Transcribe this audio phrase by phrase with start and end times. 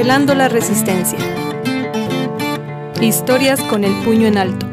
[0.00, 1.18] Revelando la Resistencia.
[3.02, 4.66] Historias con el puño en alto.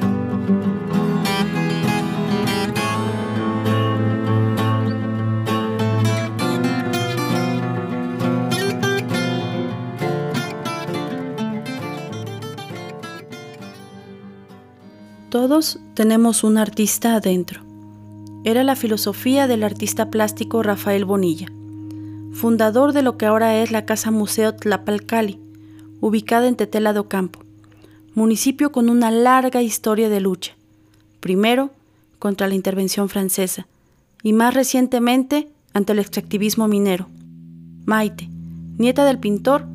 [15.30, 17.60] Todos tenemos un artista adentro.
[18.46, 21.48] Era la filosofía del artista plástico Rafael Bonilla
[22.38, 25.40] fundador de lo que ahora es la Casa Museo Tlapalcali,
[26.02, 27.40] ubicada en Tetela do Campo,
[28.14, 30.54] municipio con una larga historia de lucha,
[31.20, 31.72] primero
[32.20, 33.66] contra la intervención francesa
[34.22, 37.08] y más recientemente ante el extractivismo minero.
[37.86, 38.30] Maite,
[38.78, 39.66] nieta del pintor,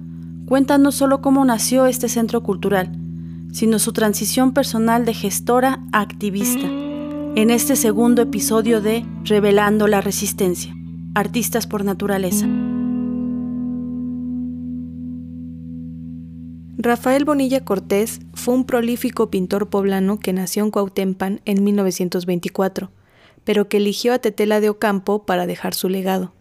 [0.46, 2.92] cuenta no solo cómo nació este centro cultural,
[3.52, 6.68] sino su transición personal de gestora a activista,
[7.34, 10.76] en este segundo episodio de Revelando la Resistencia
[11.14, 12.46] artistas por naturaleza.
[16.78, 22.90] Rafael Bonilla Cortés fue un prolífico pintor poblano que nació en Cuautempan en 1924,
[23.44, 26.32] pero que eligió a Tetela de Ocampo para dejar su legado.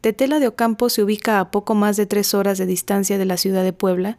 [0.00, 3.36] Tetela de Ocampo se ubica a poco más de tres horas de distancia de la
[3.36, 4.18] ciudad de Puebla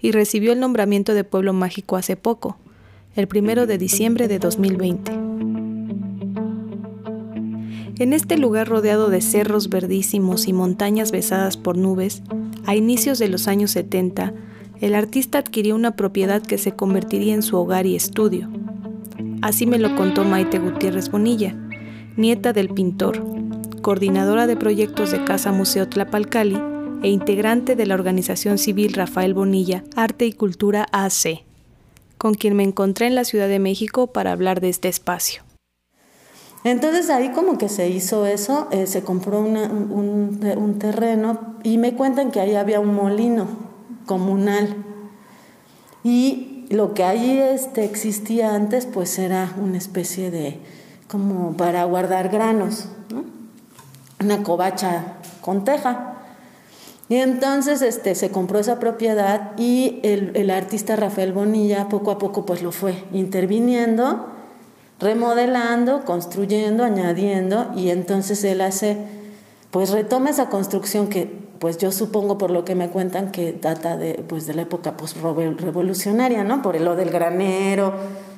[0.00, 2.56] y recibió el nombramiento de pueblo mágico hace poco,
[3.14, 5.57] el primero de diciembre de 2020.
[7.98, 12.22] En este lugar rodeado de cerros verdísimos y montañas besadas por nubes,
[12.64, 14.32] a inicios de los años 70,
[14.80, 18.48] el artista adquirió una propiedad que se convertiría en su hogar y estudio.
[19.42, 21.56] Así me lo contó Maite Gutiérrez Bonilla,
[22.16, 23.20] nieta del pintor,
[23.82, 26.56] coordinadora de proyectos de Casa Museo Tlapalcali
[27.02, 31.42] e integrante de la organización civil Rafael Bonilla Arte y Cultura AC,
[32.16, 35.47] con quien me encontré en la Ciudad de México para hablar de este espacio.
[36.64, 42.30] Entonces ahí como que se hizo eso, eh, se compró un, terreno y me cuentan
[42.30, 43.46] que ahí había un molino
[44.06, 44.84] comunal.
[46.02, 50.60] Y lo que ahí este, existía antes pues era una especie de,
[51.08, 52.88] como para guardar granos,
[54.20, 56.14] una covacha con teja.
[57.08, 62.18] Y entonces este, se compró esa propiedad y el, el artista Rafael Bonilla poco a
[62.18, 64.37] poco pues lo fue interviniendo
[65.00, 68.96] remodelando, construyendo, añadiendo y entonces él hace,
[69.70, 73.96] pues retoma esa construcción que pues yo supongo por lo que me cuentan que data
[73.96, 74.94] de, pues de la época
[75.58, 76.62] revolucionaria, ¿no?
[76.62, 77.94] Por lo del granero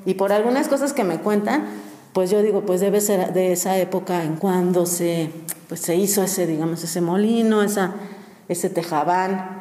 [0.06, 1.66] y por algunas cosas que me cuentan,
[2.12, 5.30] pues yo digo, pues debe ser de esa época en cuando se,
[5.68, 7.94] pues se hizo ese, digamos, ese molino, esa,
[8.48, 9.59] ese tejabán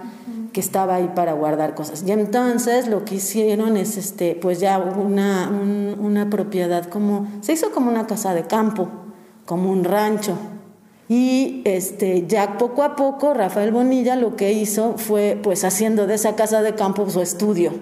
[0.52, 2.04] que estaba ahí para guardar cosas.
[2.06, 7.72] Y entonces lo que hicieron es, este, pues ya una, una propiedad como, se hizo
[7.72, 8.90] como una casa de campo,
[9.46, 10.38] como un rancho.
[11.08, 16.16] Y este, ya poco a poco Rafael Bonilla lo que hizo fue pues haciendo de
[16.16, 17.74] esa casa de campo su estudio.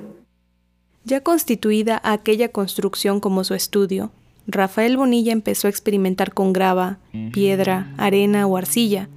[1.03, 4.11] Ya constituida aquella construcción como su estudio,
[4.47, 6.99] Rafael Bonilla empezó a experimentar con grava,
[7.33, 9.09] piedra, arena o arcilla,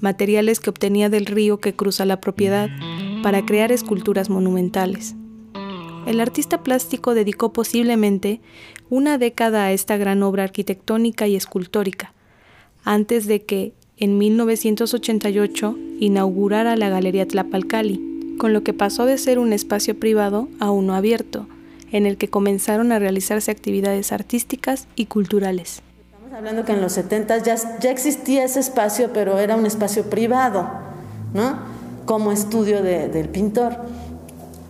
[0.00, 2.68] materiales que obtenía del río que cruza la propiedad,
[3.22, 5.14] para crear esculturas monumentales.
[6.06, 8.40] El artista plástico dedicó posiblemente
[8.88, 12.14] una década a esta gran obra arquitectónica y escultórica,
[12.84, 19.38] antes de que, en 1988, inaugurara la Galería Tlapalcali, con lo que pasó de ser
[19.38, 21.48] un espacio privado a uno abierto,
[21.90, 25.82] en el que comenzaron a realizarse actividades artísticas y culturales
[26.36, 30.68] hablando que en los 70 ya, ya existía ese espacio, pero era un espacio privado,
[31.32, 31.58] ¿no?
[32.04, 33.76] Como estudio del pintor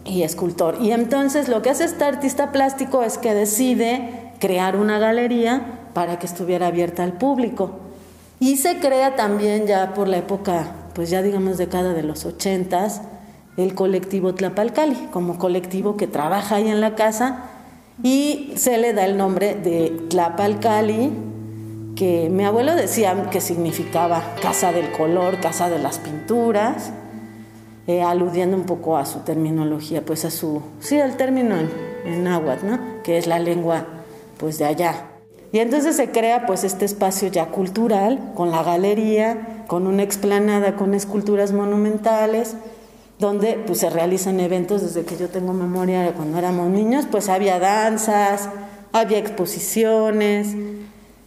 [0.04, 0.78] y escultor.
[0.80, 6.18] Y entonces lo que hace este artista plástico es que decide crear una galería para
[6.18, 7.72] que estuviera abierta al público.
[8.40, 12.88] Y se crea también ya por la época, pues ya digamos década de los 80
[13.56, 17.46] el colectivo Tlapalcali, como colectivo que trabaja ahí en la casa
[18.04, 21.27] y se le da el nombre de Tlapalcali
[21.98, 26.92] que mi abuelo decía que significaba casa del color, casa de las pinturas,
[27.88, 31.68] eh, aludiendo un poco a su terminología, pues a su, sí, el término en,
[32.04, 32.78] en náhuatl, ¿no?
[33.02, 33.84] Que es la lengua,
[34.38, 35.06] pues de allá.
[35.50, 40.76] Y entonces se crea pues este espacio ya cultural, con la galería, con una explanada
[40.76, 42.54] con esculturas monumentales,
[43.18, 47.28] donde pues se realizan eventos desde que yo tengo memoria de cuando éramos niños, pues
[47.28, 48.50] había danzas,
[48.92, 50.54] había exposiciones,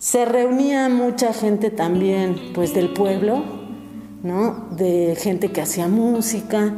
[0.01, 3.43] se reunía mucha gente también, pues del pueblo,
[4.23, 4.67] ¿no?
[4.71, 6.73] De gente que hacía música,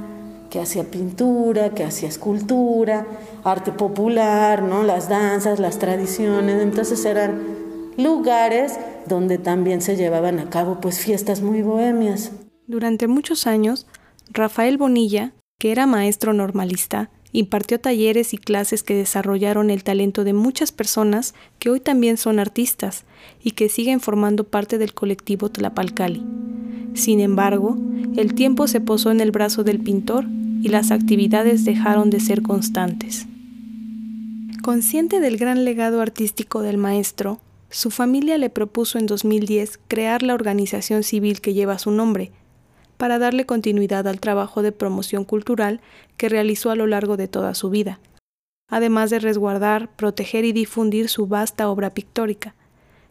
[0.49, 3.07] que hacía pintura, que hacía escultura,
[3.45, 4.83] arte popular, ¿no?
[4.83, 6.61] Las danzas, las tradiciones.
[6.61, 8.77] Entonces eran lugares
[9.07, 12.31] donde también se llevaban a cabo pues fiestas muy bohemias.
[12.67, 13.87] Durante muchos años,
[14.31, 20.33] Rafael Bonilla, que era maestro normalista, impartió talleres y clases que desarrollaron el talento de
[20.33, 23.03] muchas personas que hoy también son artistas
[23.43, 26.23] y que siguen formando parte del colectivo Tlapalcali.
[26.93, 27.77] Sin embargo,
[28.15, 30.25] el tiempo se posó en el brazo del pintor
[30.61, 33.25] y las actividades dejaron de ser constantes.
[34.61, 40.35] Consciente del gran legado artístico del maestro, su familia le propuso en 2010 crear la
[40.35, 42.31] organización civil que lleva su nombre,
[43.03, 45.81] para darle continuidad al trabajo de promoción cultural
[46.15, 47.99] que realizó a lo largo de toda su vida,
[48.69, 52.55] además de resguardar, proteger y difundir su vasta obra pictórica,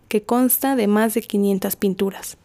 [0.09, 2.39] que consta de más de 500 pinturas.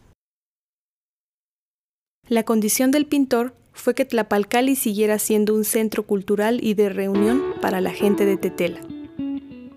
[2.28, 7.42] La condición del pintor fue que Tlapalcali siguiera siendo un centro cultural y de reunión
[7.62, 8.82] para la gente de Tetela.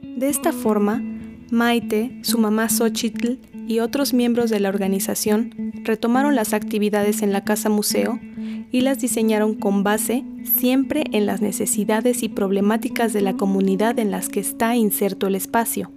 [0.02, 1.04] De esta forma,
[1.52, 7.44] Maite, su mamá Xochitl y otros miembros de la organización retomaron las actividades en la
[7.44, 8.18] Casa Museo
[8.72, 14.10] y las diseñaron con base siempre en las necesidades y problemáticas de la comunidad en
[14.10, 15.90] las que está inserto el espacio.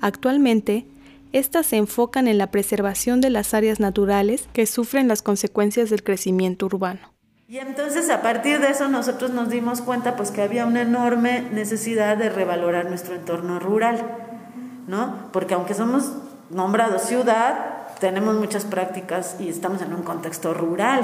[0.00, 0.86] Actualmente,
[1.32, 6.02] estas se enfocan en la preservación de las áreas naturales que sufren las consecuencias del
[6.02, 7.00] crecimiento urbano.
[7.48, 11.48] Y entonces a partir de eso nosotros nos dimos cuenta pues que había una enorme
[11.50, 14.04] necesidad de revalorar nuestro entorno rural,
[14.86, 15.30] ¿no?
[15.32, 16.12] Porque aunque somos
[16.50, 21.02] nombrados ciudad, tenemos muchas prácticas y estamos en un contexto rural,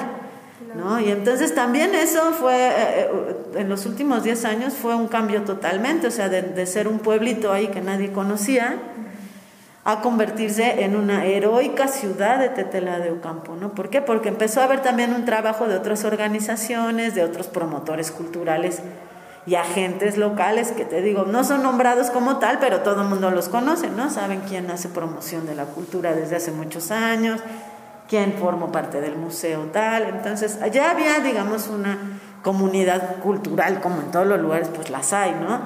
[0.77, 1.01] ¿no?
[1.01, 2.73] Y entonces también eso fue, eh,
[3.11, 6.89] eh, en los últimos 10 años fue un cambio totalmente, o sea, de, de ser
[6.89, 8.77] un pueblito ahí que nadie conocía,
[9.87, 13.75] a convertirse en una heroica ciudad de Tetela de Ocampo, ¿no?
[13.75, 14.01] ¿Por qué?
[14.01, 18.81] Porque empezó a haber también un trabajo de otras organizaciones, de otros promotores culturales
[19.47, 23.31] y agentes locales que te digo, no son nombrados como tal, pero todo el mundo
[23.31, 24.11] los conoce, ¿no?
[24.11, 27.41] Saben quién hace promoción de la cultura desde hace muchos años,
[28.09, 30.05] quién formó parte del museo tal.
[30.05, 31.99] Entonces, allá había, digamos, una
[32.43, 35.61] comunidad cultural, como en todos los lugares, pues las hay, ¿no?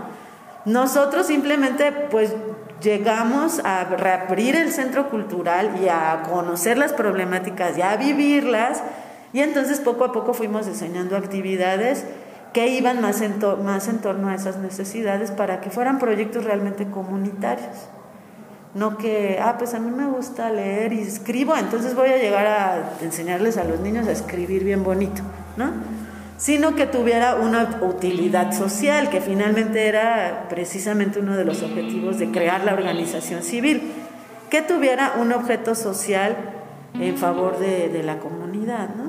[0.64, 2.34] Nosotros simplemente, pues,
[2.80, 8.82] llegamos a reabrir el centro cultural y a conocer las problemáticas y a vivirlas,
[9.32, 12.04] y entonces poco a poco fuimos diseñando actividades
[12.58, 16.90] que iban más en, más en torno a esas necesidades para que fueran proyectos realmente
[16.90, 17.86] comunitarios.
[18.74, 22.48] No que, ah, pues a mí me gusta leer y escribo, entonces voy a llegar
[22.48, 25.22] a enseñarles a los niños a escribir bien bonito,
[25.56, 25.70] ¿no?
[26.36, 32.32] Sino que tuviera una utilidad social, que finalmente era precisamente uno de los objetivos de
[32.32, 33.92] crear la organización civil,
[34.50, 36.34] que tuviera un objeto social
[36.94, 39.07] en favor de, de la comunidad, ¿no?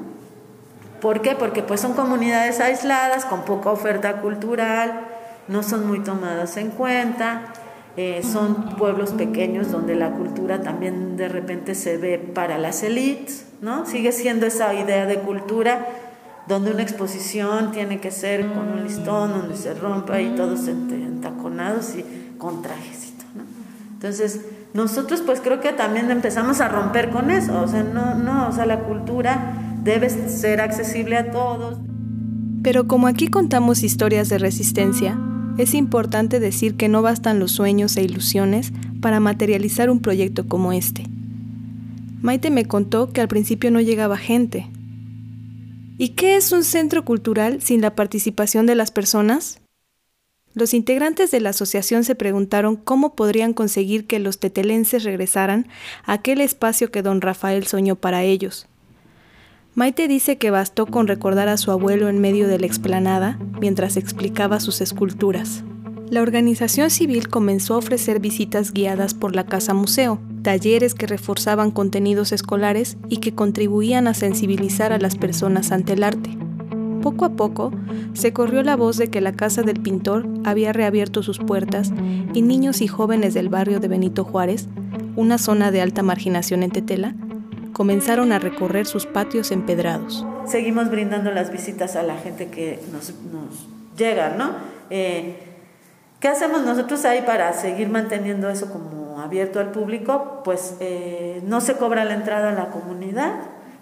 [1.02, 1.36] ¿Por qué?
[1.36, 5.08] Porque pues son comunidades aisladas, con poca oferta cultural,
[5.48, 7.54] no son muy tomadas en cuenta,
[7.98, 13.46] eh, son pueblos pequeños donde la cultura también de repente se ve para las élites,
[13.62, 13.86] ¿no?
[13.86, 15.88] Sigue siendo esa idea de cultura
[16.48, 21.96] donde una exposición tiene que ser con un listón, donde se rompa y todos entaconados
[21.96, 22.06] y
[22.38, 23.44] con trajecito, ¿no?
[23.94, 24.42] Entonces,
[24.74, 28.52] nosotros pues creo que también empezamos a romper con eso, o sea, no, no, o
[28.52, 31.80] sea, la cultura debe ser accesible a todos.
[32.64, 35.18] Pero como aquí contamos historias de resistencia,
[35.58, 40.72] es importante decir que no bastan los sueños e ilusiones para materializar un proyecto como
[40.72, 41.04] este.
[42.22, 44.68] Maite me contó que al principio no llegaba gente.
[45.98, 49.60] ¿Y qué es un centro cultural sin la participación de las personas?
[50.54, 55.68] Los integrantes de la asociación se preguntaron cómo podrían conseguir que los tetelenses regresaran
[56.06, 58.69] a aquel espacio que don Rafael soñó para ellos,
[59.80, 63.96] Maite dice que bastó con recordar a su abuelo en medio de la explanada mientras
[63.96, 65.64] explicaba sus esculturas.
[66.10, 71.72] La organización civil comenzó a ofrecer visitas guiadas por la casa museo, talleres que reforzaban
[71.72, 76.38] contenidos escolares y que contribuían a sensibilizar a las personas ante el arte.
[77.02, 77.72] Poco a poco
[78.12, 81.94] se corrió la voz de que la casa del pintor había reabierto sus puertas
[82.34, 84.68] y niños y jóvenes del barrio de Benito Juárez,
[85.16, 87.16] una zona de alta marginación en Tetela,
[87.74, 90.26] comenzaron a recorrer sus patios empedrados.
[90.46, 93.14] Seguimos brindando las visitas a la gente que nos,
[93.98, 94.54] llega, ¿no?
[94.90, 95.36] Eh,
[96.20, 100.42] ¿Qué hacemos nosotros ahí para seguir manteniendo eso como abierto al público?
[100.44, 103.36] Pues eh, no se cobra la entrada a la comunidad,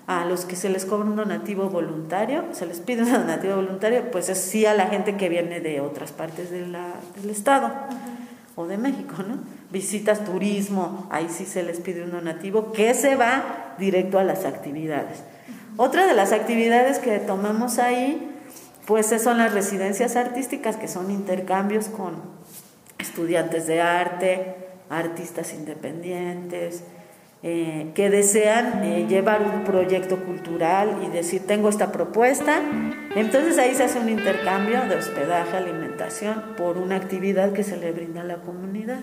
[0.05, 4.11] a los que se les cobra un donativo voluntario, se les pide un donativo voluntario,
[4.11, 6.75] pues es sí a la gente que viene de otras partes del
[7.29, 7.71] Estado
[8.55, 9.37] o de México, ¿no?
[9.71, 14.45] Visitas, turismo, ahí sí se les pide un donativo que se va directo a las
[14.45, 15.23] actividades.
[15.77, 18.31] Otra de las actividades que tomamos ahí,
[18.85, 22.15] pues son las residencias artísticas, que son intercambios con
[22.97, 24.55] estudiantes de arte,
[24.89, 26.83] artistas independientes,
[27.43, 32.59] eh, que desean eh, llevar un proyecto cultural y decir, tengo esta propuesta.
[33.15, 37.91] Entonces ahí se hace un intercambio de hospedaje, alimentación, por una actividad que se le
[37.91, 39.01] brinda a la comunidad.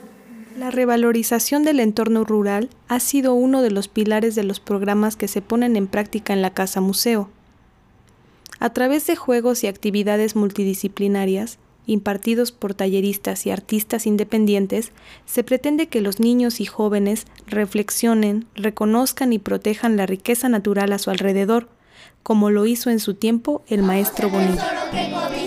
[0.57, 5.27] La revalorización del entorno rural ha sido uno de los pilares de los programas que
[5.27, 7.29] se ponen en práctica en la Casa Museo.
[8.61, 14.93] A través de juegos y actividades multidisciplinarias, impartidos por talleristas y artistas independientes,
[15.27, 20.99] se pretende que los niños y jóvenes reflexionen, reconozcan y protejan la riqueza natural a
[20.99, 21.69] su alrededor,
[22.23, 25.44] como lo hizo en su tiempo el maestro Bonilla.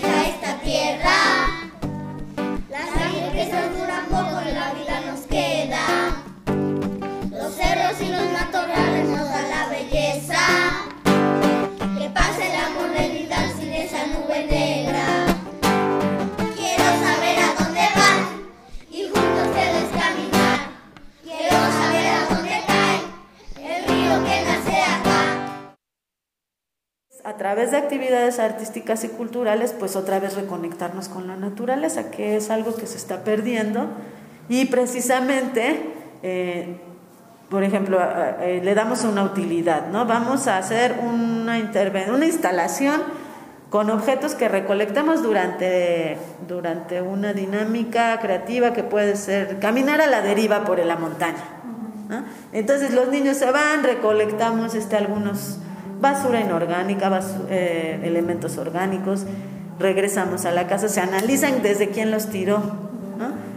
[27.88, 32.86] Actividades artísticas y culturales, pues otra vez reconectarnos con la naturaleza, que es algo que
[32.86, 33.88] se está perdiendo.
[34.50, 35.80] Y precisamente,
[36.22, 36.76] eh,
[37.48, 37.98] por ejemplo,
[38.40, 40.04] eh, le damos una utilidad, ¿no?
[40.04, 41.58] Vamos a hacer una,
[42.12, 43.00] una instalación
[43.70, 50.20] con objetos que recolectamos durante, durante una dinámica creativa que puede ser caminar a la
[50.20, 51.54] deriva por la montaña.
[52.52, 55.58] Entonces los niños se van, recolectamos este, algunos
[56.00, 59.24] basura inorgánica, eh, elementos orgánicos,
[59.78, 62.62] regresamos a la casa, se analizan desde quién los tiró.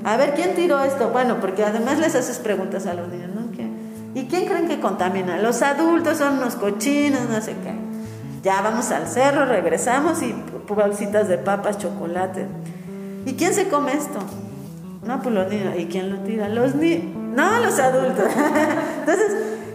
[0.04, 1.10] A ver, ¿quién tiró esto?
[1.10, 3.42] Bueno, porque además les haces preguntas a los niños, ¿no?
[4.14, 5.38] ¿Y quién creen que contamina?
[5.38, 7.74] Los adultos son unos cochinos, no sé qué.
[8.44, 10.36] Ya vamos al cerro, regresamos y
[10.68, 12.46] bolsitas de papas, chocolate.
[13.26, 14.20] ¿Y quién se come esto?
[15.06, 15.76] No, pues los niños.
[15.78, 16.50] ¿Y quién lo tira?
[16.50, 17.16] Los niños.
[17.36, 18.26] No, los adultos.
[19.00, 19.32] Entonces,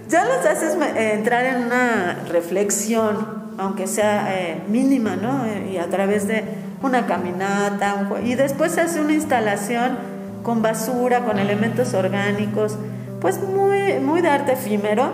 [0.08, 5.44] ya los haces eh, entrar en una reflexión, aunque sea eh, mínima, ¿no?
[5.46, 6.44] Eh, y a través de
[6.82, 9.96] una caminata, y después se hace una instalación
[10.42, 12.78] con basura, con elementos orgánicos,
[13.20, 15.10] pues muy, muy de arte efímero,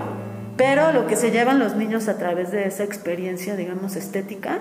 [0.56, 4.58] pero lo que se llevan los niños a través de esa experiencia, digamos, estética,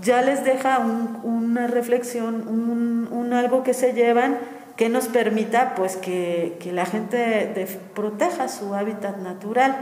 [0.00, 0.80] ya les deja
[1.22, 4.38] una reflexión, un, un algo que se llevan
[4.76, 9.76] que nos permita pues que, la gente proteja su hábitat natural.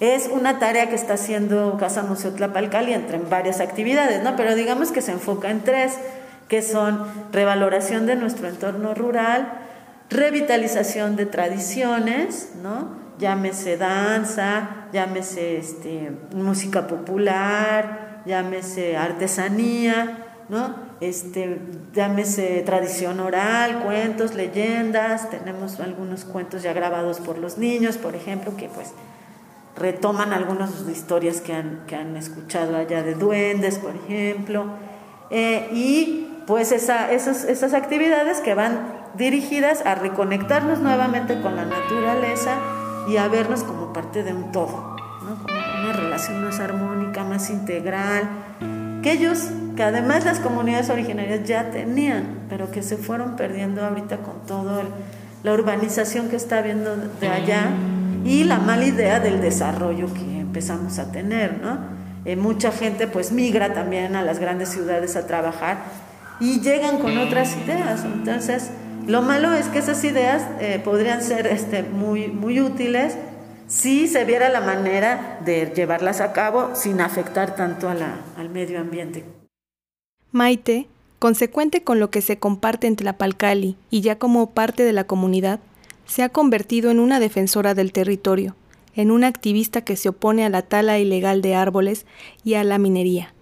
[0.00, 4.34] Es una tarea que está haciendo Casa Museo Tlapalcali entre varias actividades, ¿no?
[4.34, 5.98] Pero digamos que se enfoca en tres,
[6.48, 9.52] que son revaloración de nuestro entorno rural,
[10.08, 12.98] revitalización de tradiciones, ¿no?
[13.18, 20.89] Llámese danza, llámese este, música popular, llámese artesanía, ¿no?
[21.00, 21.58] Este,
[21.94, 28.56] llámese tradición oral, cuentos, leyendas, tenemos algunos cuentos ya grabados por los niños, por ejemplo,
[28.56, 28.92] que pues
[29.76, 34.66] retoman algunas historias que han, que han escuchado allá de duendes, por ejemplo,
[35.30, 41.64] eh, y pues esa, esas, esas actividades que van dirigidas a reconectarnos nuevamente con la
[41.64, 42.58] naturaleza
[43.08, 45.42] y a vernos como parte de un todo, ¿no?
[45.42, 48.28] como una relación más armónica, más integral,
[49.02, 49.48] que ellos
[49.80, 54.82] que además las comunidades originarias ya tenían, pero que se fueron perdiendo ahorita con toda
[55.42, 57.70] la urbanización que está habiendo de allá
[58.22, 61.78] y la mala idea del desarrollo que empezamos a tener, ¿no?
[62.26, 65.78] Eh, mucha gente pues migra también a las grandes ciudades a trabajar
[66.40, 68.72] y llegan con otras ideas, entonces
[69.06, 73.16] lo malo es que esas ideas eh, podrían ser este, muy, muy útiles
[73.66, 79.39] si se viera la manera de llevarlas a cabo sin afectar tanto al medio ambiente.
[80.32, 80.86] Maite,
[81.18, 85.04] consecuente con lo que se comparte entre la Palcali y ya como parte de la
[85.04, 85.58] comunidad,
[86.06, 88.54] se ha convertido en una defensora del territorio,
[88.94, 92.06] en una activista que se opone a la tala ilegal de árboles
[92.44, 93.34] y a la minería.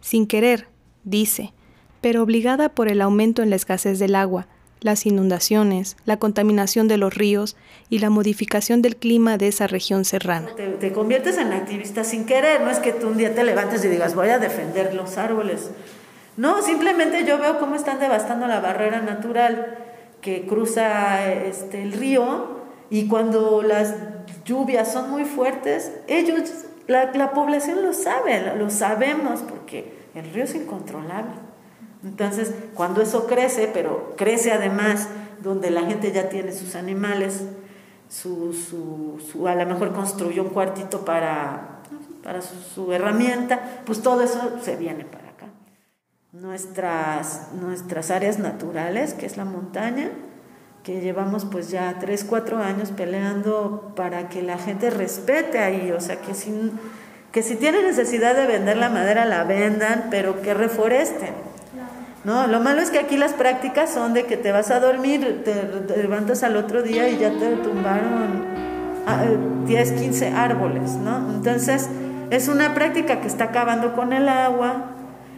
[0.00, 0.68] Sin querer,
[1.04, 1.52] dice,
[2.00, 4.46] pero obligada por el aumento en la escasez del agua,
[4.80, 7.56] las inundaciones, la contaminación de los ríos
[7.90, 10.54] y la modificación del clima de esa región serrana.
[10.56, 13.84] Te, te, conviertes en activista sin querer, no es que tú un día te levantes
[13.84, 15.70] y digas voy a defender los árboles.
[16.36, 19.78] No, simplemente yo veo cómo están devastando la barrera natural
[20.20, 23.94] que cruza este, el río y cuando las
[24.44, 26.50] lluvias son muy fuertes, ellos,
[26.86, 31.34] la, la población lo sabe, lo sabemos porque el río es incontrolable.
[32.02, 35.08] Entonces, cuando eso crece, pero crece además
[35.42, 37.44] donde la gente ya tiene sus animales,
[38.08, 41.82] su, a lo mejor construyó un cuartito para,
[42.22, 45.19] para su herramienta, pues todo eso se viene para
[46.32, 50.10] nuestras, nuestras áreas naturales, que es la montaña,
[50.84, 56.00] que llevamos pues ya tres, cuatro años peleando para que la gente respete ahí, o
[56.00, 56.72] sea, que si,
[57.32, 61.50] que si tiene necesidad de vender la madera la vendan, pero que reforesten.
[62.22, 65.42] No, lo malo es que aquí las prácticas son de que te vas a dormir,
[65.42, 68.44] te, levantas al otro día y ya te tumbaron
[69.66, 71.32] 10, ah, 15 eh, árboles, ¿no?
[71.32, 71.88] Entonces,
[72.28, 74.89] es una práctica que está acabando con el agua,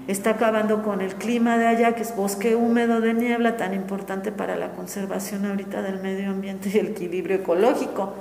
[0.08, 4.32] está acabando con el clima de allá, que es bosque húmedo de niebla, tan importante
[4.32, 8.14] para la conservación ahorita del medio ambiente y el equilibrio ecológico.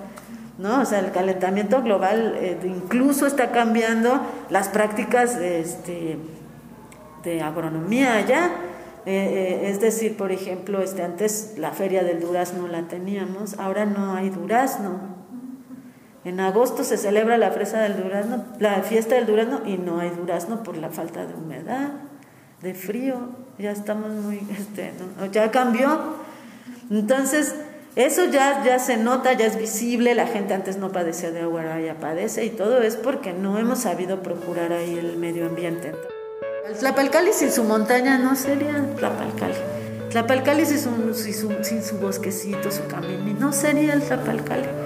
[0.57, 0.81] ¿no?
[0.81, 6.17] O sea, el calentamiento global eh, incluso está cambiando las prácticas de, este,
[7.23, 8.51] de agronomía allá.
[9.05, 13.85] Eh, eh, es decir, por ejemplo, este, antes la feria del durazno la teníamos, ahora
[13.85, 15.20] no hay durazno.
[16.23, 20.11] En agosto se celebra la fresa del durazno, la fiesta del durazno y no hay
[20.11, 21.89] durazno por la falta de humedad,
[22.61, 23.29] de frío.
[23.57, 24.93] Ya estamos muy, este,
[25.31, 25.99] ya cambió.
[26.91, 27.55] Entonces,
[27.95, 30.13] eso ya, ya se nota, ya es visible.
[30.13, 33.57] La gente antes no padecía de agua, ahora ya padece y todo es porque no
[33.57, 35.93] hemos sabido procurar ahí el medio ambiente.
[36.79, 39.55] Tlapalcali sin su montaña no sería Tlapalcali.
[40.11, 44.80] Tlapalcali sin su, sin su, sin su bosquecito, su camino, no sería el Tlapalcali.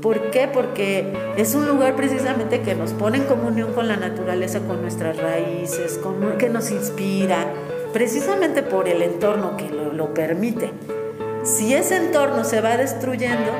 [0.00, 0.48] ¿Por qué?
[0.52, 5.16] Porque es un lugar precisamente que nos pone en comunión con la naturaleza, con nuestras
[5.16, 7.46] raíces, con, que nos inspira,
[7.92, 10.70] precisamente por el entorno que lo, permite.
[11.44, 13.52] Si ese entorno se va destruyendo,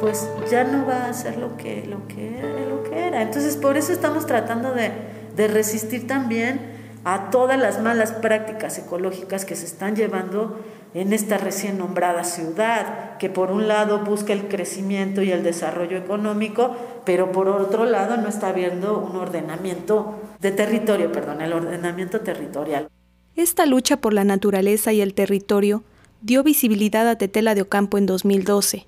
[0.00, 3.22] pues ya no va a ser lo que, lo que, lo que era.
[3.22, 4.90] Entonces por eso estamos tratando de,
[5.36, 6.75] de resistir también
[7.06, 10.58] a todas las malas prácticas ecológicas que se están llevando
[10.92, 15.98] en esta recién nombrada ciudad, que por un lado busca el crecimiento y el desarrollo
[15.98, 22.22] económico, pero por otro lado no está viendo un ordenamiento de territorio, perdón, el ordenamiento
[22.22, 22.88] territorial.
[23.36, 25.84] Esta lucha por la naturaleza y el territorio
[26.22, 28.84] dio visibilidad a Tetela de Ocampo en 2012,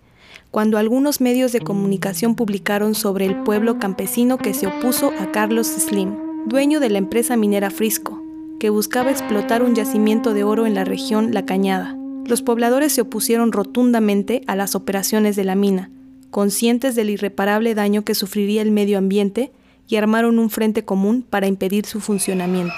[0.50, 5.68] cuando algunos medios de comunicación publicaron sobre el pueblo campesino que se opuso a Carlos
[5.68, 8.22] Slim, dueño de la empresa minera Frisco,
[8.58, 11.96] que buscaba explotar un yacimiento de oro en la región La Cañada.
[12.24, 15.90] Los pobladores se opusieron rotundamente a las operaciones de la mina,
[16.30, 19.52] conscientes del irreparable daño que sufriría el medio ambiente
[19.86, 22.74] y armaron un frente común para impedir su funcionamiento.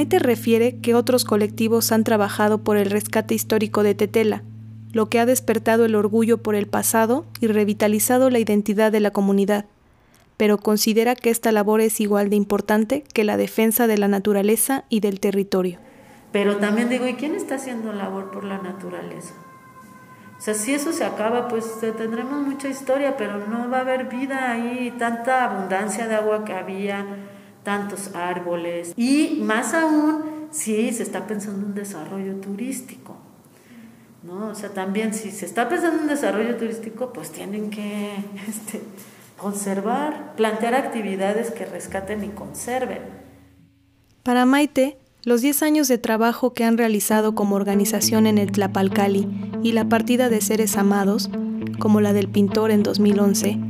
[0.00, 4.42] Maite refiere que otros colectivos han trabajado por el rescate histórico de Tetela,
[4.94, 9.10] lo que ha despertado el orgullo por el pasado y revitalizado la identidad de la
[9.10, 9.66] comunidad,
[10.38, 14.84] pero considera que esta labor es igual de importante que la defensa de la naturaleza
[14.88, 15.78] y del territorio.
[16.32, 19.34] Pero también digo, ¿y quién está haciendo labor por la naturaleza?
[20.38, 24.06] O sea, si eso se acaba, pues tendremos mucha historia, pero no va a haber
[24.06, 27.04] vida ahí, tanta abundancia de agua que había,
[27.70, 28.94] tantos árboles.
[28.96, 33.16] Y más aún, si se está pensando en un desarrollo turístico.
[34.24, 34.48] ¿no?
[34.48, 38.12] O sea, también si se está pensando en un desarrollo turístico, pues tienen que
[38.48, 38.80] este,
[39.38, 43.02] conservar, plantear actividades que rescaten y conserven.
[44.24, 49.28] Para Maite, los 10 años de trabajo que han realizado como organización en el Tlapalcali
[49.62, 51.30] y la partida de seres amados,
[51.78, 53.60] como la del pintor en 2011,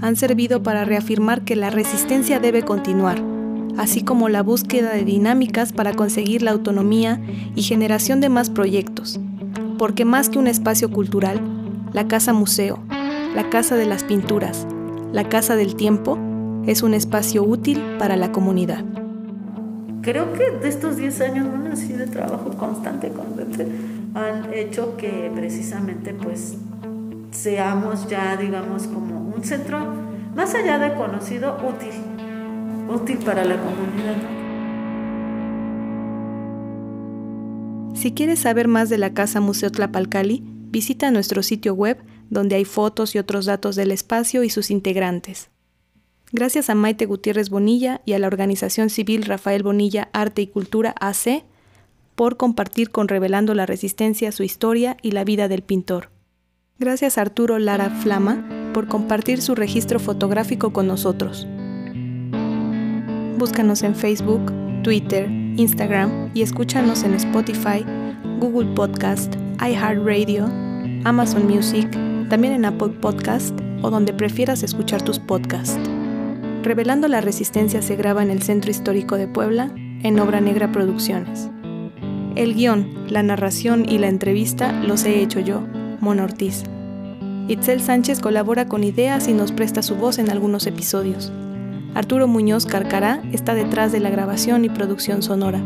[0.00, 3.29] han servido para reafirmar que la resistencia debe continuar,
[3.76, 7.20] así como la búsqueda de dinámicas para conseguir la autonomía
[7.54, 9.20] y generación de más proyectos,
[9.78, 11.40] porque más que un espacio cultural,
[11.92, 12.78] la Casa Museo,
[13.34, 14.66] la Casa de las Pinturas,
[15.12, 16.18] la Casa del Tiempo,
[16.66, 18.84] es un espacio útil para la comunidad.
[20.02, 23.66] Creo que de estos 10 años, bueno, así de trabajo constante, constante,
[24.14, 26.56] han hecho que precisamente pues
[27.30, 29.78] seamos ya, digamos, como un centro
[30.34, 31.90] más allá de conocido, útil,
[32.90, 34.16] útil para la comunidad.
[37.94, 41.98] Si quieres saber más de la Casa Museo Tlapalcali, visita nuestro sitio web
[42.30, 45.50] donde hay fotos y otros datos del espacio y sus integrantes.
[46.32, 50.94] Gracias a Maite Gutiérrez Bonilla y a la organización civil Rafael Bonilla Arte y Cultura
[51.00, 51.44] AC
[52.14, 56.10] por compartir con Revelando la Resistencia su historia y la vida del pintor.
[56.78, 61.46] Gracias a Arturo Lara Flama por compartir su registro fotográfico con nosotros.
[63.40, 67.86] Búscanos en Facebook, Twitter, Instagram y escúchanos en Spotify,
[68.38, 69.34] Google Podcast,
[69.66, 70.44] iHeartRadio,
[71.04, 71.90] Amazon Music,
[72.28, 75.80] también en Apple Podcast o donde prefieras escuchar tus podcasts.
[76.62, 81.48] Revelando la Resistencia se graba en el Centro Histórico de Puebla, en Obra Negra Producciones.
[82.36, 85.62] El guion, la narración y la entrevista los he hecho yo,
[86.00, 86.64] Mon Ortiz.
[87.48, 91.32] Itzel Sánchez colabora con ideas y nos presta su voz en algunos episodios.
[91.94, 95.60] Arturo Muñoz Carcará está detrás de la grabación y producción sonora.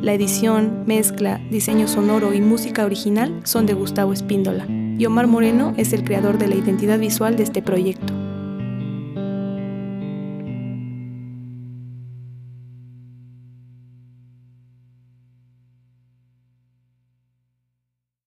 [0.00, 4.66] La edición, mezcla, diseño sonoro y música original son de Gustavo Espíndola.
[4.68, 8.17] Y Omar Moreno es el creador de la identidad visual de este proyecto.